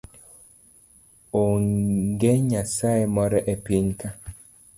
[1.41, 4.07] Onge nyasaye moro e pinyka